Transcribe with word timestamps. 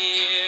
here, 0.00 0.39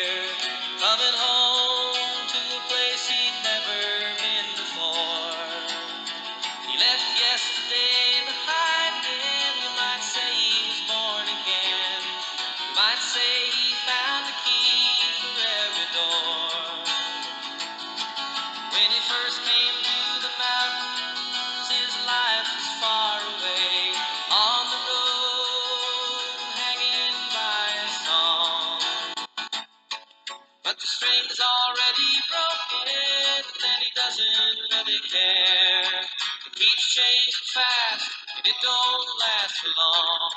care. 35.33 36.01
It 36.47 36.53
keeps 36.55 36.95
changing 36.95 37.41
fast, 37.55 38.11
and 38.37 38.47
it 38.47 38.55
don't 38.63 39.09
last 39.21 39.55
for 39.59 39.73
long. 39.79 40.31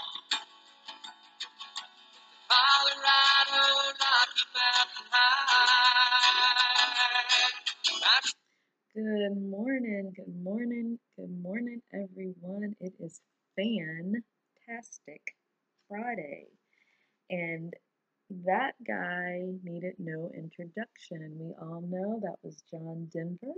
Colorado, 2.48 3.64
Rocky 4.00 4.46
Mountain 4.56 5.08
High. 5.12 6.36
Good 8.96 9.38
morning, 9.50 10.14
good 10.16 10.36
morning, 10.42 11.00
good 11.18 11.42
morning, 11.42 11.82
everyone. 11.94 12.76
It 12.80 12.94
is 13.00 13.20
fantastic 13.58 15.36
Friday, 15.90 16.48
and 17.30 17.74
that 18.46 18.76
guy 18.88 19.42
needed 19.64 19.96
no 20.00 20.32
introduction. 20.34 21.38
We 21.40 21.54
all 21.62 21.82
know 21.82 22.22
that 22.24 22.38
was 22.42 22.64
John 22.72 23.10
Denver. 23.12 23.56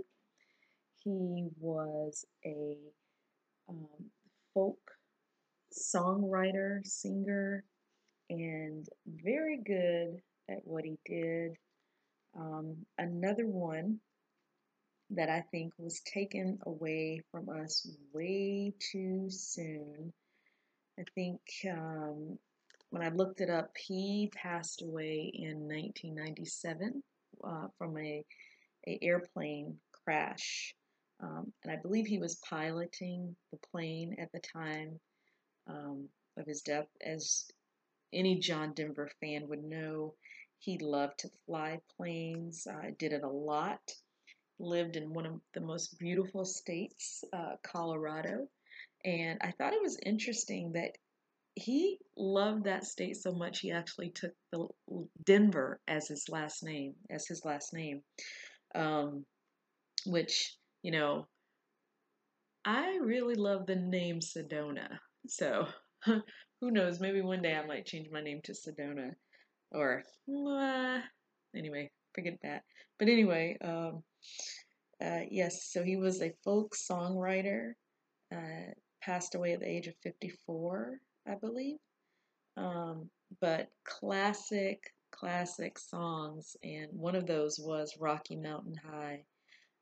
He 1.08 1.48
was 1.58 2.26
a 2.44 2.76
um, 3.66 4.10
folk 4.52 4.78
songwriter, 5.72 6.86
singer, 6.86 7.64
and 8.28 8.86
very 9.06 9.56
good 9.56 10.20
at 10.50 10.58
what 10.64 10.84
he 10.84 10.98
did. 11.06 11.56
Um, 12.38 12.76
another 12.98 13.46
one 13.46 14.00
that 15.10 15.30
I 15.30 15.40
think 15.50 15.72
was 15.78 16.00
taken 16.00 16.58
away 16.66 17.22
from 17.30 17.48
us 17.48 17.88
way 18.12 18.74
too 18.78 19.30
soon. 19.30 20.12
I 20.98 21.04
think 21.14 21.40
um, 21.70 22.38
when 22.90 23.02
I 23.02 23.08
looked 23.08 23.40
it 23.40 23.48
up, 23.48 23.70
he 23.78 24.30
passed 24.34 24.82
away 24.82 25.32
in 25.34 25.60
1997 25.60 27.02
uh, 27.42 27.68
from 27.78 27.96
a, 27.96 28.22
a 28.86 28.98
airplane 29.00 29.78
crash, 30.04 30.74
um, 31.20 31.52
and 31.62 31.72
I 31.72 31.76
believe 31.76 32.06
he 32.06 32.18
was 32.18 32.40
piloting 32.48 33.34
the 33.50 33.58
plane 33.70 34.16
at 34.18 34.30
the 34.32 34.40
time 34.40 35.00
um, 35.66 36.08
of 36.36 36.46
his 36.46 36.62
death. 36.62 36.86
As 37.04 37.50
any 38.12 38.38
John 38.38 38.72
Denver 38.74 39.10
fan 39.20 39.48
would 39.48 39.64
know, 39.64 40.14
he 40.58 40.78
loved 40.78 41.18
to 41.20 41.30
fly 41.46 41.80
planes. 41.96 42.66
Uh, 42.66 42.90
did 42.98 43.12
it 43.12 43.22
a 43.22 43.28
lot 43.28 43.80
lived 44.58 44.96
in 44.96 45.12
one 45.12 45.26
of 45.26 45.40
the 45.54 45.60
most 45.60 45.98
beautiful 45.98 46.44
states, 46.44 47.24
uh, 47.32 47.56
Colorado. 47.62 48.48
And 49.04 49.38
I 49.40 49.52
thought 49.52 49.72
it 49.72 49.82
was 49.82 49.98
interesting 50.04 50.72
that 50.72 50.98
he 51.54 51.98
loved 52.16 52.64
that 52.64 52.84
state 52.84 53.16
so 53.16 53.32
much 53.32 53.60
he 53.60 53.72
actually 53.72 54.10
took 54.10 54.32
the 54.52 54.68
Denver 55.24 55.80
as 55.88 56.08
his 56.08 56.28
last 56.28 56.62
name, 56.62 56.94
as 57.10 57.26
his 57.26 57.44
last 57.44 57.72
name, 57.72 58.02
um, 58.74 59.24
which 60.06 60.56
you 60.82 60.92
know, 60.92 61.26
I 62.64 62.98
really 63.02 63.34
love 63.34 63.66
the 63.66 63.76
name 63.76 64.20
Sedona. 64.20 64.98
So 65.26 65.66
who 66.04 66.70
knows? 66.70 67.00
Maybe 67.00 67.20
one 67.20 67.42
day 67.42 67.54
I 67.54 67.66
might 67.66 67.86
change 67.86 68.08
my 68.10 68.20
name 68.20 68.40
to 68.44 68.52
Sedona, 68.52 69.12
or 69.72 70.02
uh, 70.28 71.00
anyway, 71.56 71.90
forget 72.14 72.38
that. 72.42 72.62
But 72.98 73.08
anyway, 73.08 73.56
um, 73.62 74.02
uh, 75.04 75.20
yes, 75.30 75.68
so 75.70 75.82
he 75.82 75.96
was 75.96 76.20
a 76.20 76.32
folk 76.44 76.74
songwriter, 76.74 77.72
uh, 78.34 78.72
passed 79.02 79.34
away 79.34 79.52
at 79.52 79.60
the 79.60 79.68
age 79.68 79.86
of 79.86 79.94
54, 80.02 80.98
I 81.26 81.34
believe. 81.36 81.76
Um, 82.56 83.08
but 83.40 83.68
classic, 83.84 84.82
classic 85.12 85.78
songs, 85.78 86.56
and 86.62 86.88
one 86.92 87.14
of 87.14 87.26
those 87.26 87.58
was 87.58 87.96
Rocky 88.00 88.36
Mountain 88.36 88.74
High. 88.84 89.24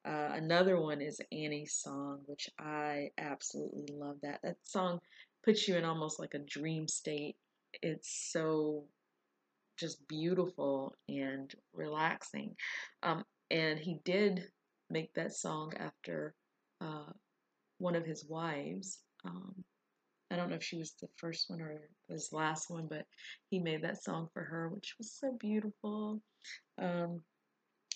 Uh, 0.07 0.31
another 0.35 0.81
one 0.81 1.01
is 1.01 1.21
Annie's 1.33 1.75
song, 1.75 2.21
which 2.27 2.49
I 2.61 3.11
absolutely 3.19 3.89
love 3.93 4.17
that. 4.23 4.41
That 4.43 4.57
song 4.63 5.01
puts 5.45 5.67
you 5.67 5.77
in 5.77 5.85
almost 5.85 6.21
like 6.21 6.35
a 6.35 6.39
dream 6.39 6.87
state. 6.87 7.37
It's 7.83 8.31
so 8.33 8.85
just 9.77 10.07
beautiful 10.07 10.95
and 11.09 11.53
relaxing. 11.75 12.55
Um, 13.03 13.25
and 13.51 13.79
he 13.79 13.99
did 14.05 14.45
make 14.91 15.13
that 15.15 15.35
song 15.35 15.73
after 15.79 16.35
uh, 16.81 17.11
one 17.79 17.97
of 17.97 18.07
his 18.07 18.25
wives. 18.29 19.01
Um, 19.25 19.55
I 20.31 20.37
don't 20.37 20.51
know 20.51 20.57
if 20.57 20.65
she 20.65 20.79
was 20.79 20.93
the 21.01 21.09
first 21.17 21.51
one 21.51 21.61
or 21.61 21.81
his 22.09 22.33
last 22.33 22.71
one, 22.71 22.87
but 22.89 23.07
he 23.51 23.59
made 23.59 23.83
that 23.83 24.03
song 24.03 24.29
for 24.33 24.43
her, 24.43 24.69
which 24.69 24.95
was 24.99 25.13
so 25.13 25.37
beautiful. 25.39 26.21
Um, 26.79 27.23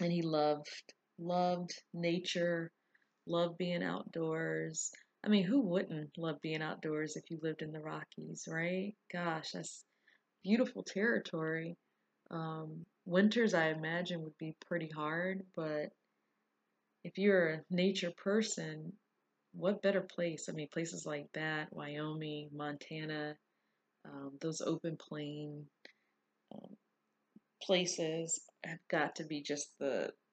and 0.00 0.12
he 0.12 0.22
loved 0.22 0.94
loved 1.20 1.72
nature, 1.94 2.72
loved 3.26 3.58
being 3.58 3.82
outdoors. 3.82 4.90
I 5.24 5.28
mean, 5.28 5.44
who 5.44 5.60
wouldn't 5.60 6.16
love 6.16 6.40
being 6.40 6.62
outdoors 6.62 7.16
if 7.16 7.30
you 7.30 7.38
lived 7.42 7.62
in 7.62 7.72
the 7.72 7.80
Rockies, 7.80 8.48
right? 8.48 8.94
Gosh, 9.12 9.50
that's 9.52 9.84
beautiful 10.42 10.82
territory. 10.82 11.76
Um, 12.30 12.86
winters, 13.04 13.54
I 13.54 13.68
imagine, 13.68 14.22
would 14.22 14.38
be 14.38 14.54
pretty 14.66 14.88
hard, 14.88 15.42
but 15.54 15.90
if 17.04 17.18
you're 17.18 17.48
a 17.48 17.60
nature 17.70 18.12
person, 18.16 18.92
what 19.52 19.82
better 19.82 20.00
place? 20.00 20.48
I 20.48 20.52
mean, 20.52 20.68
places 20.72 21.04
like 21.04 21.26
that, 21.34 21.68
Wyoming, 21.72 22.50
Montana, 22.54 23.36
um, 24.04 24.32
those 24.40 24.60
open 24.60 24.96
plain 24.96 25.66
um, 26.54 26.76
places 27.62 28.40
have 28.64 28.78
got 28.88 29.16
to 29.16 29.24
be 29.24 29.42
just 29.42 29.70
the 29.78 30.10
the 30.10 30.29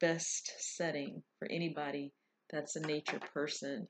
best 0.00 0.52
setting 0.58 1.22
for 1.38 1.48
anybody 1.50 2.12
that's 2.50 2.76
a 2.76 2.86
nature 2.86 3.20
person. 3.34 3.88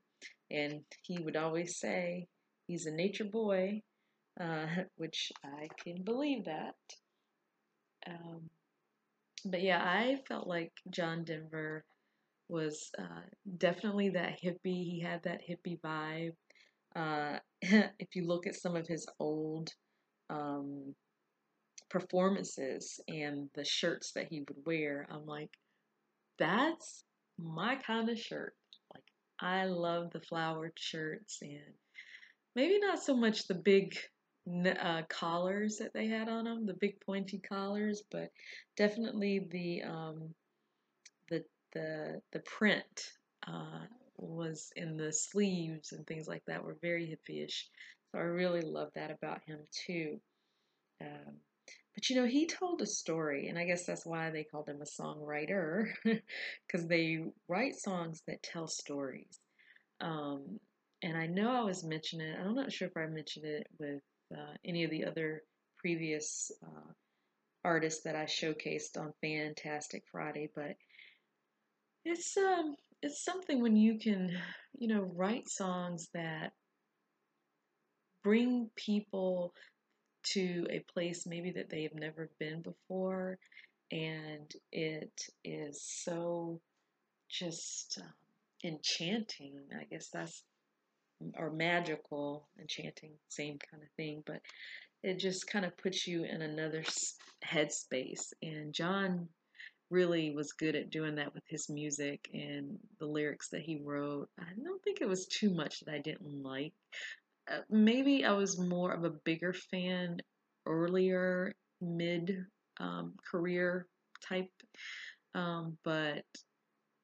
And 0.50 0.82
he 1.02 1.18
would 1.22 1.36
always 1.36 1.78
say 1.78 2.26
he's 2.66 2.86
a 2.86 2.92
nature 2.92 3.24
boy, 3.24 3.82
uh, 4.40 4.66
which 4.96 5.32
I 5.44 5.68
can 5.82 6.02
believe 6.04 6.44
that. 6.44 6.74
Um, 8.06 8.50
but 9.44 9.62
yeah, 9.62 9.82
I 9.82 10.18
felt 10.28 10.46
like 10.46 10.72
John 10.90 11.24
Denver 11.24 11.84
was 12.48 12.90
uh, 12.98 13.22
definitely 13.58 14.10
that 14.10 14.38
hippie. 14.42 14.84
He 14.84 15.00
had 15.00 15.22
that 15.24 15.40
hippie 15.48 15.80
vibe. 15.80 16.34
Uh, 16.94 17.38
if 17.98 18.14
you 18.14 18.26
look 18.26 18.46
at 18.46 18.54
some 18.54 18.76
of 18.76 18.86
his 18.86 19.06
old 19.18 19.70
um, 20.30 20.94
performances 21.90 23.00
and 23.08 23.48
the 23.54 23.64
shirts 23.64 24.12
that 24.12 24.28
he 24.30 24.40
would 24.40 24.66
wear, 24.66 25.06
I'm 25.10 25.26
like, 25.26 25.50
that's 26.38 27.04
my 27.38 27.76
kind 27.76 28.08
of 28.08 28.18
shirt. 28.18 28.54
Like, 28.94 29.04
I 29.40 29.64
love 29.66 30.10
the 30.12 30.20
flowered 30.20 30.72
shirts 30.76 31.38
and 31.42 31.74
maybe 32.54 32.78
not 32.78 33.02
so 33.02 33.14
much 33.16 33.46
the 33.46 33.54
big 33.54 33.96
uh, 34.80 35.02
collars 35.08 35.78
that 35.78 35.92
they 35.92 36.06
had 36.06 36.28
on 36.28 36.44
them, 36.44 36.66
the 36.66 36.74
big 36.74 37.00
pointy 37.00 37.38
collars, 37.38 38.02
but 38.10 38.30
definitely 38.76 39.46
the 39.50 39.82
um, 39.82 40.34
the 41.28 41.44
the 41.72 42.20
the 42.32 42.40
print 42.40 43.12
uh, 43.46 43.86
was 44.18 44.72
in 44.76 44.96
the 44.96 45.12
sleeves 45.12 45.92
and 45.92 46.06
things 46.06 46.26
like 46.28 46.42
that 46.46 46.64
were 46.64 46.76
very 46.80 47.06
hippie-ish. 47.06 47.68
So 48.12 48.18
I 48.18 48.22
really 48.22 48.62
love 48.62 48.90
that 48.94 49.10
about 49.10 49.40
him 49.46 49.58
too. 49.72 50.20
Um, 51.00 51.34
but 51.96 52.10
you 52.10 52.16
know, 52.16 52.26
he 52.26 52.46
told 52.46 52.82
a 52.82 52.86
story, 52.86 53.48
and 53.48 53.58
I 53.58 53.64
guess 53.64 53.86
that's 53.86 54.04
why 54.04 54.30
they 54.30 54.44
called 54.44 54.68
him 54.68 54.82
a 54.82 55.02
songwriter, 55.02 55.86
because 56.04 56.86
they 56.86 57.24
write 57.48 57.74
songs 57.74 58.22
that 58.28 58.42
tell 58.42 58.68
stories. 58.68 59.40
Um, 60.02 60.60
and 61.02 61.16
I 61.16 61.26
know 61.26 61.50
I 61.50 61.62
was 61.64 61.84
mentioning 61.84 62.28
it, 62.28 62.38
I'm 62.38 62.54
not 62.54 62.70
sure 62.70 62.88
if 62.88 62.96
I 62.98 63.06
mentioned 63.06 63.46
it 63.46 63.66
with 63.80 64.02
uh, 64.36 64.54
any 64.64 64.84
of 64.84 64.90
the 64.90 65.06
other 65.06 65.42
previous 65.78 66.52
uh, 66.62 66.92
artists 67.64 68.02
that 68.04 68.14
I 68.14 68.24
showcased 68.24 68.98
on 68.98 69.14
Fantastic 69.22 70.04
Friday, 70.12 70.50
but 70.54 70.76
it's 72.04 72.36
um 72.36 72.76
it's 73.02 73.24
something 73.24 73.60
when 73.62 73.76
you 73.76 73.98
can, 73.98 74.30
you 74.78 74.88
know, 74.88 75.00
write 75.14 75.48
songs 75.48 76.08
that 76.14 76.52
bring 78.22 78.70
people 78.76 79.52
to 80.32 80.66
a 80.70 80.80
place 80.92 81.26
maybe 81.26 81.50
that 81.52 81.70
they 81.70 81.82
have 81.82 81.94
never 81.94 82.30
been 82.38 82.62
before, 82.62 83.38
and 83.90 84.52
it 84.72 85.22
is 85.44 85.82
so 85.82 86.60
just 87.28 87.98
um, 88.00 88.12
enchanting. 88.64 89.60
I 89.78 89.84
guess 89.84 90.08
that's 90.12 90.42
or 91.36 91.50
magical, 91.50 92.48
enchanting, 92.60 93.12
same 93.28 93.58
kind 93.70 93.82
of 93.82 93.88
thing, 93.96 94.22
but 94.26 94.40
it 95.02 95.18
just 95.18 95.46
kind 95.46 95.64
of 95.64 95.76
puts 95.78 96.06
you 96.06 96.24
in 96.24 96.42
another 96.42 96.84
headspace. 97.44 98.32
And 98.42 98.72
John 98.72 99.28
really 99.90 100.34
was 100.34 100.52
good 100.52 100.74
at 100.74 100.90
doing 100.90 101.14
that 101.14 101.32
with 101.32 101.44
his 101.46 101.68
music 101.70 102.28
and 102.34 102.78
the 102.98 103.06
lyrics 103.06 103.48
that 103.50 103.62
he 103.62 103.80
wrote. 103.82 104.28
I 104.38 104.44
don't 104.62 104.82
think 104.82 105.00
it 105.00 105.08
was 105.08 105.26
too 105.26 105.50
much 105.50 105.80
that 105.80 105.94
I 105.94 105.98
didn't 105.98 106.42
like. 106.42 106.72
Uh, 107.50 107.60
maybe 107.70 108.24
I 108.24 108.32
was 108.32 108.58
more 108.58 108.92
of 108.92 109.04
a 109.04 109.10
bigger 109.24 109.52
fan 109.52 110.18
earlier, 110.66 111.52
mid 111.80 112.44
um, 112.80 113.14
career 113.30 113.86
type, 114.28 114.50
um, 115.34 115.78
but 115.84 116.24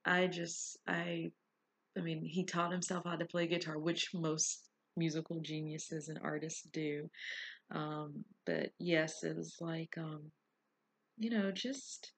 I 0.05 0.27
just 0.27 0.79
I 0.87 1.31
I 1.97 2.01
mean 2.01 2.25
he 2.25 2.45
taught 2.45 2.73
himself 2.73 3.05
how 3.07 3.17
to 3.17 3.25
play 3.27 3.47
guitar, 3.47 3.79
which 3.79 4.11
most 4.15 4.69
musical 4.97 5.41
geniuses 5.41 6.09
and 6.09 6.19
artists 6.23 6.63
do. 6.73 7.09
Um, 7.71 8.25
but 8.47 8.71
yes, 8.79 9.23
it 9.25 9.37
was 9.37 9.57
like 9.61 9.97
um, 9.99 10.31
you 11.19 11.31
know 11.31 11.53
just 11.53 12.13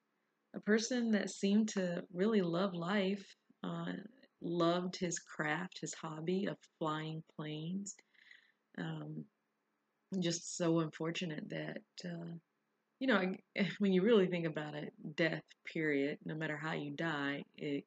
a 0.55 0.61
person 0.61 1.11
that 1.13 1.31
seemed 1.31 1.69
to 1.71 2.03
really 2.13 2.43
love 2.43 2.75
life, 2.75 3.25
uh, 3.65 3.93
loved 4.41 4.97
his 4.97 5.19
craft, 5.19 5.79
his 5.81 5.95
hobby 5.95 6.47
of 6.47 6.57
flying 6.79 7.23
planes. 7.37 7.95
Um, 8.79 9.25
just 10.21 10.57
so 10.57 10.81
unfortunate 10.81 11.49
that, 11.51 11.83
uh, 12.05 12.35
you 13.01 13.07
know, 13.09 13.35
when 13.79 13.93
you 13.93 14.03
really 14.03 14.27
think 14.29 14.47
about 14.47 14.75
it, 14.75 14.93
death, 15.17 15.45
period, 15.67 16.19
no 16.25 16.35
matter 16.35 16.57
how 16.57 16.73
you 16.73 16.93
die, 16.93 17.45
it 17.57 17.85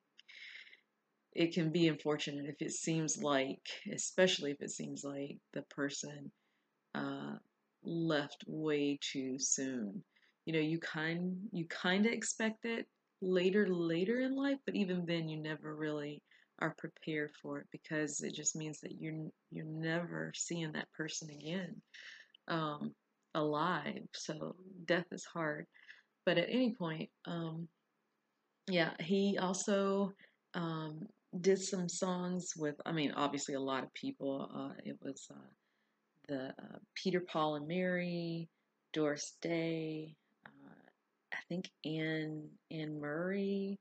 it 1.33 1.53
can 1.53 1.71
be 1.71 1.87
unfortunate 1.87 2.45
if 2.47 2.61
it 2.61 2.71
seems 2.71 3.21
like, 3.21 3.61
especially 3.93 4.51
if 4.51 4.61
it 4.61 4.71
seems 4.71 5.03
like 5.03 5.37
the 5.53 5.61
person 5.63 6.31
uh, 6.95 7.35
left 7.83 8.43
way 8.47 8.97
too 9.01 9.37
soon. 9.39 10.03
You 10.45 10.53
know 10.53 10.59
you 10.59 10.79
kind 10.79 11.37
you 11.51 11.67
kind 11.67 12.05
of 12.05 12.13
expect 12.13 12.65
it 12.65 12.87
later 13.21 13.67
later 13.67 14.21
in 14.21 14.35
life 14.35 14.59
but 14.65 14.75
even 14.75 15.05
then 15.05 15.27
you 15.29 15.41
never 15.41 15.75
really 15.75 16.21
are 16.59 16.75
prepared 16.77 17.31
for 17.41 17.59
it 17.59 17.67
because 17.71 18.21
it 18.21 18.33
just 18.33 18.55
means 18.55 18.79
that 18.81 18.99
you're 18.99 19.27
you're 19.51 19.65
never 19.65 20.31
seeing 20.35 20.71
that 20.71 20.91
person 20.91 21.29
again 21.29 21.75
um, 22.47 22.93
alive 23.35 24.07
so 24.13 24.55
death 24.85 25.05
is 25.11 25.25
hard 25.25 25.65
but 26.25 26.37
at 26.37 26.49
any 26.49 26.73
point 26.73 27.09
um, 27.25 27.67
yeah 28.67 28.91
he 28.99 29.37
also 29.37 30.11
um, 30.53 31.07
did 31.41 31.59
some 31.59 31.87
songs 31.87 32.53
with 32.57 32.75
i 32.85 32.91
mean 32.91 33.11
obviously 33.11 33.55
a 33.55 33.59
lot 33.59 33.83
of 33.83 33.93
people 33.93 34.49
uh, 34.55 34.81
it 34.83 34.97
was 35.01 35.27
uh, 35.31 35.49
the 36.27 36.47
uh, 36.47 36.77
peter 36.95 37.19
paul 37.19 37.55
and 37.55 37.67
mary 37.67 38.49
doris 38.93 39.35
day 39.41 40.15
I 41.37 41.37
think 41.49 41.69
Anne 41.85 42.49
Anne 42.71 42.99
Murray. 42.99 43.79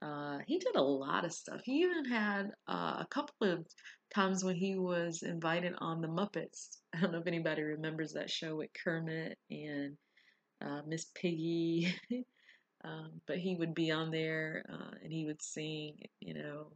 Uh, 0.00 0.38
he 0.46 0.58
did 0.58 0.76
a 0.76 0.82
lot 0.82 1.24
of 1.24 1.32
stuff. 1.32 1.60
He 1.64 1.82
even 1.82 2.04
had 2.04 2.50
uh, 2.68 2.98
a 3.00 3.06
couple 3.10 3.50
of 3.52 3.66
times 4.14 4.44
when 4.44 4.54
he 4.54 4.76
was 4.76 5.22
invited 5.22 5.74
on 5.78 6.00
the 6.00 6.08
Muppets. 6.08 6.78
I 6.94 7.00
don't 7.00 7.12
know 7.12 7.18
if 7.18 7.26
anybody 7.26 7.62
remembers 7.62 8.12
that 8.12 8.30
show 8.30 8.56
with 8.56 8.70
Kermit 8.84 9.36
and 9.50 9.96
uh, 10.64 10.82
Miss 10.86 11.06
Piggy. 11.14 11.94
um, 12.84 13.20
but 13.26 13.38
he 13.38 13.56
would 13.56 13.74
be 13.74 13.90
on 13.90 14.10
there 14.10 14.64
uh, 14.72 14.94
and 15.02 15.12
he 15.12 15.26
would 15.26 15.42
sing, 15.42 15.94
you 16.20 16.34
know, 16.34 16.72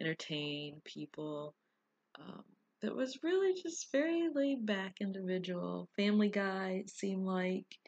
entertain 0.00 0.80
people. 0.84 1.54
Um, 2.18 2.42
that 2.82 2.94
was 2.94 3.18
really 3.22 3.60
just 3.62 3.90
very 3.92 4.28
laid 4.34 4.66
back 4.66 4.96
individual. 5.00 5.88
Family 5.96 6.28
guy, 6.28 6.82
it 6.82 6.90
seemed 6.90 7.24
like 7.24 7.78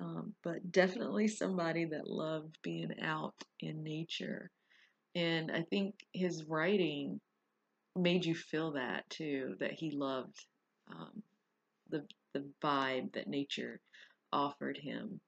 um, 0.00 0.34
but 0.42 0.70
definitely 0.72 1.28
somebody 1.28 1.84
that 1.86 2.08
loved 2.08 2.58
being 2.62 2.92
out 3.02 3.34
in 3.60 3.82
nature. 3.82 4.50
And 5.14 5.50
I 5.50 5.62
think 5.62 5.94
his 6.12 6.44
writing 6.44 7.20
made 7.96 8.24
you 8.24 8.34
feel 8.34 8.72
that 8.72 9.08
too, 9.08 9.56
that 9.60 9.72
he 9.72 9.90
loved 9.90 10.44
um, 10.90 11.22
the 11.88 12.04
the 12.34 12.44
vibe 12.62 13.12
that 13.14 13.28
nature 13.28 13.80
offered 14.32 14.76
him. 14.76 15.20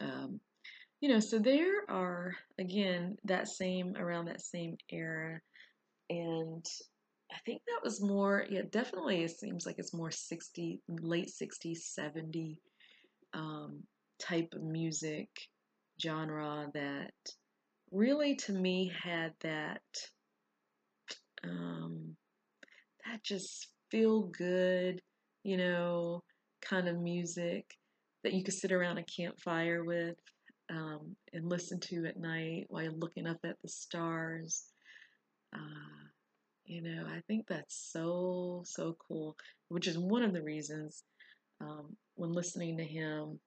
Um, 0.00 0.40
you 1.00 1.08
know, 1.08 1.20
so 1.20 1.38
there 1.38 1.88
are 1.88 2.34
again 2.58 3.16
that 3.24 3.48
same 3.48 3.96
around 3.96 4.24
that 4.26 4.40
same 4.40 4.76
era, 4.90 5.40
and 6.10 6.64
I 7.32 7.38
think 7.46 7.62
that 7.66 7.84
was 7.84 8.02
more, 8.02 8.44
yeah, 8.50 8.62
definitely. 8.70 9.22
It 9.22 9.30
seems 9.30 9.64
like 9.66 9.76
it's 9.78 9.94
more 9.94 10.10
sixty, 10.10 10.80
late 10.88 11.30
'60s, 11.30 11.78
'70 11.78 12.58
um, 13.34 13.82
type 14.20 14.48
of 14.54 14.62
music 14.62 15.28
genre 16.00 16.68
that 16.74 17.12
really 17.90 18.34
to 18.34 18.52
me 18.52 18.90
had 19.02 19.32
that 19.40 19.82
um, 21.44 22.16
that 23.04 23.22
just 23.22 23.68
feel 23.90 24.22
good, 24.22 25.00
you 25.42 25.56
know, 25.56 26.22
kind 26.62 26.88
of 26.88 26.98
music 26.98 27.76
that 28.22 28.32
you 28.32 28.44
could 28.44 28.54
sit 28.54 28.72
around 28.72 28.98
a 28.98 29.04
campfire 29.04 29.84
with 29.84 30.16
um, 30.70 31.16
and 31.32 31.48
listen 31.48 31.80
to 31.80 32.06
at 32.06 32.18
night 32.18 32.66
while 32.68 32.82
you're 32.82 32.92
looking 32.92 33.26
up 33.26 33.38
at 33.44 33.56
the 33.62 33.68
stars. 33.68 34.64
Uh, 35.54 35.58
you 36.64 36.80
know, 36.80 37.04
I 37.06 37.20
think 37.26 37.46
that's 37.48 37.90
so, 37.92 38.62
so 38.64 38.96
cool, 39.06 39.36
which 39.68 39.88
is 39.88 39.98
one 39.98 40.22
of 40.22 40.32
the 40.32 40.42
reasons 40.42 41.02
um, 41.62 41.96
when 42.16 42.32
listening 42.32 42.76
to 42.78 42.84
him, 42.84 43.38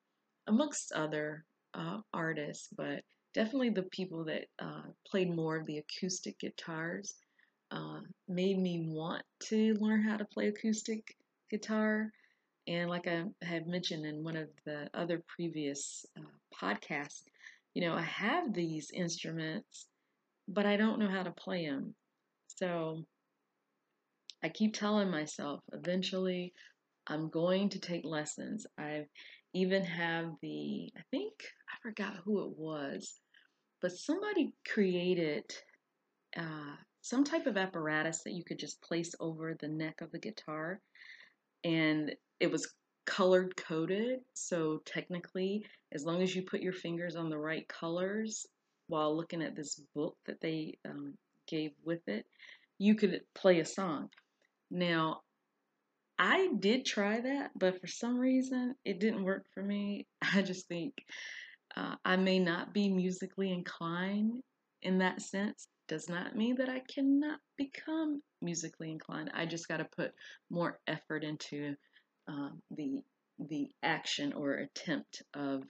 amongst 0.47 0.91
other 0.93 1.43
uh, 1.73 1.97
artists, 2.13 2.69
but 2.77 3.01
definitely 3.33 3.69
the 3.69 3.83
people 3.83 4.23
that 4.25 4.45
uh, 4.59 4.83
played 5.05 5.35
more 5.35 5.57
of 5.57 5.65
the 5.65 5.79
acoustic 5.79 6.39
guitars 6.39 7.15
uh, 7.71 7.99
made 8.27 8.57
me 8.57 8.87
want 8.87 9.23
to 9.41 9.73
learn 9.79 10.01
how 10.01 10.15
to 10.15 10.25
play 10.25 10.47
acoustic 10.47 11.15
guitar. 11.51 12.11
And 12.67 12.89
like 12.89 13.07
I 13.07 13.23
had 13.41 13.67
mentioned 13.67 14.05
in 14.05 14.23
one 14.23 14.37
of 14.37 14.47
the 14.65 14.89
other 14.93 15.21
previous 15.27 16.05
uh, 16.17 16.21
podcasts, 16.63 17.23
you 17.73 17.81
know, 17.81 17.93
I 17.93 18.01
have 18.03 18.53
these 18.53 18.89
instruments, 18.91 19.87
but 20.47 20.65
I 20.65 20.77
don't 20.77 20.99
know 20.99 21.09
how 21.09 21.23
to 21.23 21.31
play 21.31 21.67
them. 21.67 21.93
So 22.47 23.03
I 24.43 24.49
keep 24.49 24.73
telling 24.73 25.09
myself 25.09 25.59
eventually 25.73 26.53
I'm 27.07 27.29
going 27.29 27.69
to 27.69 27.79
take 27.79 28.05
lessons. 28.05 28.65
I 28.77 29.05
even 29.53 29.83
have 29.83 30.31
the, 30.41 30.91
I 30.97 31.01
think, 31.11 31.33
I 31.69 31.77
forgot 31.81 32.17
who 32.23 32.43
it 32.43 32.57
was, 32.57 33.19
but 33.81 33.91
somebody 33.91 34.53
created 34.67 35.43
uh, 36.37 36.75
some 37.01 37.23
type 37.23 37.45
of 37.45 37.57
apparatus 37.57 38.23
that 38.23 38.33
you 38.33 38.43
could 38.43 38.59
just 38.59 38.81
place 38.81 39.13
over 39.19 39.55
the 39.59 39.67
neck 39.67 40.01
of 40.01 40.11
the 40.11 40.19
guitar. 40.19 40.81
And 41.63 42.15
it 42.39 42.51
was 42.51 42.73
colored 43.05 43.55
coded. 43.55 44.19
So 44.33 44.81
technically, 44.85 45.65
as 45.93 46.03
long 46.03 46.21
as 46.21 46.35
you 46.35 46.41
put 46.41 46.61
your 46.61 46.73
fingers 46.73 47.15
on 47.15 47.29
the 47.29 47.37
right 47.37 47.67
colors 47.67 48.45
while 48.87 49.15
looking 49.15 49.41
at 49.41 49.55
this 49.55 49.79
book 49.93 50.17
that 50.25 50.41
they 50.41 50.77
um, 50.89 51.13
gave 51.47 51.71
with 51.83 52.01
it, 52.07 52.25
you 52.77 52.95
could 52.95 53.21
play 53.33 53.59
a 53.59 53.65
song. 53.65 54.09
Now, 54.71 55.21
I 56.17 56.49
did 56.59 56.85
try 56.85 57.19
that, 57.19 57.51
but 57.55 57.79
for 57.81 57.87
some 57.87 58.17
reason 58.17 58.75
it 58.85 58.99
didn't 58.99 59.23
work 59.23 59.45
for 59.53 59.61
me. 59.61 60.07
I 60.33 60.41
just 60.41 60.67
think 60.67 60.93
uh, 61.75 61.95
I 62.05 62.15
may 62.15 62.39
not 62.39 62.73
be 62.73 62.89
musically 62.89 63.51
inclined 63.51 64.41
in 64.81 64.99
that 64.99 65.21
sense. 65.21 65.67
Does 65.87 66.09
not 66.09 66.35
mean 66.35 66.55
that 66.55 66.69
I 66.69 66.81
cannot 66.93 67.39
become 67.57 68.21
musically 68.41 68.91
inclined. 68.91 69.29
I 69.33 69.45
just 69.45 69.67
got 69.67 69.77
to 69.77 69.87
put 69.95 70.13
more 70.49 70.79
effort 70.87 71.23
into 71.23 71.75
uh, 72.27 72.49
the 72.71 73.01
the 73.37 73.69
action 73.83 74.31
or 74.33 74.53
attempt 74.53 75.21
of 75.33 75.63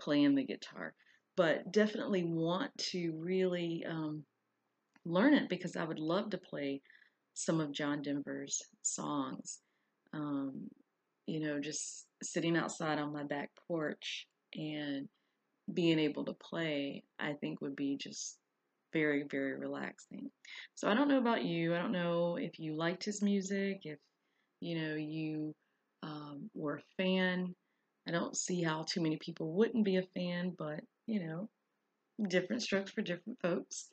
playing 0.00 0.34
the 0.34 0.44
guitar. 0.44 0.92
But 1.36 1.72
definitely 1.72 2.24
want 2.24 2.76
to 2.90 3.12
really 3.16 3.84
um, 3.88 4.24
learn 5.04 5.34
it 5.34 5.48
because 5.48 5.76
I 5.76 5.84
would 5.84 6.00
love 6.00 6.30
to 6.30 6.38
play 6.38 6.82
some 7.34 7.60
of 7.60 7.72
John 7.72 8.02
Denver's 8.02 8.60
songs 8.82 9.60
um, 10.14 10.68
you 11.26 11.40
know, 11.40 11.60
just 11.60 12.06
sitting 12.22 12.56
outside 12.56 12.98
on 12.98 13.12
my 13.12 13.24
back 13.24 13.50
porch 13.68 14.26
and 14.54 15.08
being 15.72 15.98
able 15.98 16.24
to 16.26 16.34
play, 16.34 17.02
I 17.18 17.32
think 17.32 17.60
would 17.60 17.76
be 17.76 17.96
just 17.96 18.38
very, 18.92 19.24
very 19.28 19.58
relaxing. 19.58 20.30
So 20.74 20.88
I 20.88 20.94
don't 20.94 21.08
know 21.08 21.18
about 21.18 21.44
you. 21.44 21.74
I 21.74 21.78
don't 21.78 21.92
know 21.92 22.36
if 22.36 22.58
you 22.58 22.76
liked 22.76 23.04
his 23.04 23.22
music, 23.22 23.80
if, 23.84 23.98
you 24.60 24.80
know, 24.80 24.94
you 24.94 25.54
um, 26.02 26.50
were 26.54 26.76
a 26.76 27.02
fan. 27.02 27.54
I 28.06 28.12
don't 28.12 28.36
see 28.36 28.62
how 28.62 28.84
too 28.86 29.00
many 29.00 29.16
people 29.16 29.52
wouldn't 29.52 29.84
be 29.84 29.96
a 29.96 30.02
fan, 30.14 30.54
but 30.56 30.80
you 31.06 31.26
know, 31.26 31.48
different 32.28 32.62
strokes 32.62 32.90
for 32.90 33.02
different 33.02 33.38
folks. 33.40 33.88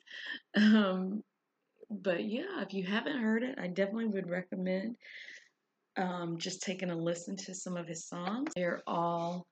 Um, 0.54 1.22
but 1.90 2.24
yeah, 2.24 2.62
if 2.62 2.72
you 2.72 2.84
haven't 2.84 3.20
heard 3.20 3.42
it, 3.42 3.58
I 3.58 3.66
definitely 3.66 4.06
would 4.06 4.30
recommend 4.30 4.96
um, 5.96 6.38
just 6.38 6.62
taking 6.62 6.90
a 6.90 6.96
listen 6.96 7.36
to 7.36 7.54
some 7.54 7.76
of 7.76 7.86
his 7.86 8.06
songs. 8.06 8.50
They're 8.54 8.82
all 8.86 9.46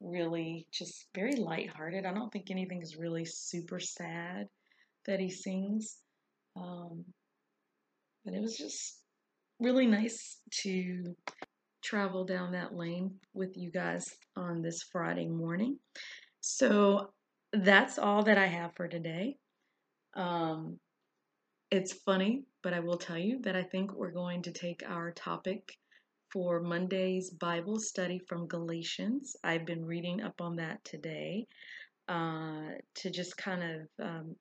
really 0.00 0.66
just 0.72 1.06
very 1.14 1.36
lighthearted. 1.36 2.06
I 2.06 2.12
don't 2.12 2.32
think 2.32 2.50
anything 2.50 2.82
is 2.82 2.96
really 2.96 3.24
super 3.24 3.80
sad 3.80 4.46
that 5.06 5.20
he 5.20 5.30
sings. 5.30 5.96
Um, 6.56 7.04
but 8.24 8.34
it 8.34 8.40
was 8.40 8.56
just 8.56 9.00
really 9.60 9.86
nice 9.86 10.38
to 10.62 11.16
travel 11.82 12.24
down 12.24 12.52
that 12.52 12.74
lane 12.74 13.14
with 13.34 13.56
you 13.56 13.70
guys 13.70 14.14
on 14.36 14.62
this 14.62 14.82
Friday 14.82 15.28
morning. 15.28 15.78
So 16.40 17.10
that's 17.52 17.98
all 17.98 18.22
that 18.24 18.38
I 18.38 18.46
have 18.46 18.72
for 18.76 18.88
today. 18.88 19.36
Um, 20.14 20.78
it's 21.70 21.92
funny, 21.92 22.44
but 22.62 22.72
I 22.74 22.80
will 22.80 22.98
tell 22.98 23.18
you 23.18 23.40
that 23.42 23.56
I 23.56 23.62
think 23.62 23.92
we're 23.92 24.10
going 24.10 24.42
to 24.42 24.52
take 24.52 24.82
our 24.86 25.12
topic 25.12 25.76
for 26.32 26.60
Monday's 26.60 27.30
Bible 27.30 27.78
study 27.78 28.20
from 28.28 28.48
Galatians. 28.48 29.36
I've 29.42 29.64
been 29.64 29.84
reading 29.84 30.22
up 30.22 30.40
on 30.40 30.56
that 30.56 30.84
today 30.84 31.46
uh, 32.08 32.72
to 32.96 33.10
just 33.10 33.36
kind 33.36 33.62
of 33.62 34.06
um, 34.06 34.36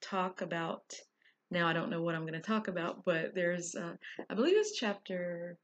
talk 0.00 0.40
about. 0.40 0.82
Now 1.50 1.66
I 1.68 1.72
don't 1.72 1.90
know 1.90 2.02
what 2.02 2.14
I'm 2.14 2.26
going 2.26 2.34
to 2.34 2.40
talk 2.40 2.68
about, 2.68 3.04
but 3.04 3.34
there's, 3.34 3.74
uh, 3.74 3.94
I 4.30 4.34
believe 4.34 4.56
it's 4.56 4.78
chapter, 4.78 5.56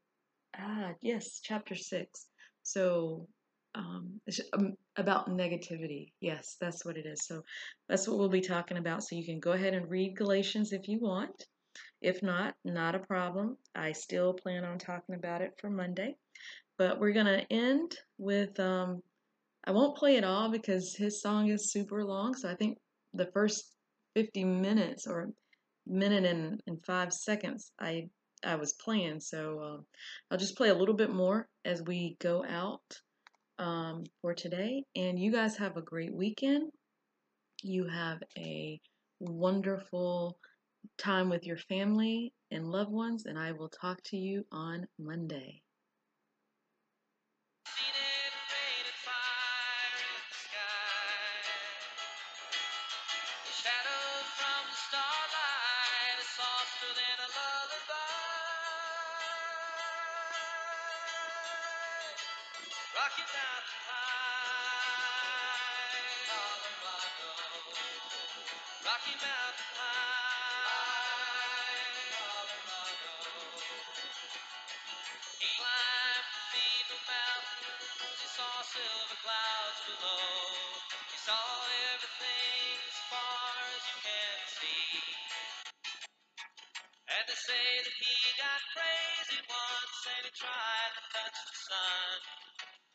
ah, 0.57 0.91
yes, 1.01 1.39
chapter 1.43 1.75
six. 1.75 2.27
So 2.63 3.27
um, 3.75 4.21
um, 4.53 4.73
about 4.95 5.29
negativity. 5.29 6.11
Yes, 6.21 6.55
that's 6.59 6.85
what 6.85 6.97
it 6.97 7.05
is. 7.05 7.25
So 7.25 7.43
that's 7.89 8.07
what 8.07 8.17
we'll 8.17 8.29
be 8.29 8.41
talking 8.41 8.77
about. 8.77 9.03
So 9.03 9.15
you 9.15 9.25
can 9.25 9.39
go 9.39 9.51
ahead 9.51 9.73
and 9.73 9.89
read 9.89 10.15
Galatians 10.15 10.71
if 10.71 10.87
you 10.87 10.99
want. 10.99 11.45
If 12.05 12.21
not, 12.21 12.53
not 12.63 12.93
a 12.93 12.99
problem. 12.99 13.57
I 13.73 13.91
still 13.93 14.31
plan 14.35 14.63
on 14.63 14.77
talking 14.77 15.15
about 15.15 15.41
it 15.41 15.53
for 15.59 15.71
Monday. 15.71 16.15
But 16.77 16.99
we're 16.99 17.13
going 17.13 17.25
to 17.25 17.51
end 17.51 17.97
with, 18.19 18.59
um, 18.59 19.01
I 19.65 19.71
won't 19.71 19.97
play 19.97 20.15
it 20.15 20.23
all 20.23 20.51
because 20.51 20.95
his 20.95 21.19
song 21.19 21.49
is 21.49 21.71
super 21.71 22.05
long. 22.05 22.35
So 22.35 22.47
I 22.47 22.53
think 22.53 22.77
the 23.15 23.25
first 23.33 23.71
50 24.13 24.43
minutes 24.43 25.07
or 25.07 25.31
minute 25.87 26.25
and, 26.25 26.61
and 26.67 26.77
five 26.85 27.11
seconds 27.11 27.71
I 27.79 28.09
I 28.43 28.55
was 28.55 28.73
playing. 28.73 29.19
So 29.21 29.59
um, 29.63 29.85
I'll 30.29 30.37
just 30.37 30.57
play 30.57 30.69
a 30.69 30.75
little 30.75 30.93
bit 30.93 31.11
more 31.11 31.47
as 31.63 31.81
we 31.81 32.17
go 32.19 32.45
out 32.47 32.83
um, 33.57 34.03
for 34.21 34.35
today. 34.35 34.83
And 34.95 35.17
you 35.17 35.31
guys 35.31 35.57
have 35.57 35.75
a 35.75 35.81
great 35.81 36.13
weekend. 36.13 36.71
You 37.63 37.87
have 37.87 38.19
a 38.37 38.79
wonderful 39.19 40.37
time 40.97 41.29
with 41.29 41.45
your 41.45 41.57
family 41.57 42.33
and 42.51 42.71
loved 42.71 42.91
ones, 42.91 43.25
and 43.25 43.37
I 43.39 43.53
will 43.53 43.69
talk 43.69 44.01
to 44.05 44.17
you 44.17 44.45
on 44.51 44.87
Monday. 44.99 45.61
High, 63.85 63.99
Colorado. 66.29 67.73
Rocky 68.85 69.15
Mountain 69.19 69.71
High, 69.77 70.44
say 87.45 87.69
that 87.85 87.97
he 88.01 88.15
got 88.41 88.61
crazy 88.73 89.41
once 89.45 89.99
and 90.17 90.23
he 90.25 90.33
tried 90.33 90.91
to 90.97 91.03
touch 91.13 91.39
the 91.45 91.55
sun. 91.69 92.17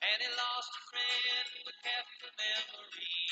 And 0.02 0.18
he 0.22 0.30
lost 0.34 0.72
a 0.74 0.82
friend 0.90 1.48
but 1.66 1.76
kept 1.86 2.12
the 2.22 2.30
memory. 2.34 3.22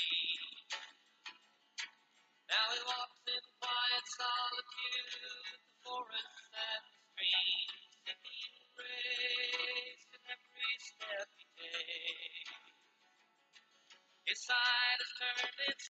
Now 2.48 2.66
he 2.74 2.80
walks 2.86 3.22
in 3.26 3.44
quiet 3.58 4.06
solitude, 4.14 5.10
the 5.58 5.74
forest 5.82 6.38
and 6.54 6.84
the 6.86 6.98
streams, 7.10 7.82
singing 8.06 8.56
praise 8.78 10.02
in 10.14 10.22
every 10.30 10.74
step 10.78 11.28
he 11.38 11.46
takes. 11.58 12.54
His 14.26 14.40
side 14.46 15.00
has 15.02 15.12
turned 15.18 15.58
its 15.68 15.86